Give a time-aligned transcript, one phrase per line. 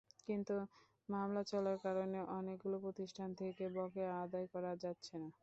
[0.27, 0.55] কিন্তু
[1.09, 5.29] মামলা চলার কারণে অনেকগুলো প্রতিষ্ঠান থেকে বকেয়া আদায় করা যাচ্ছে না।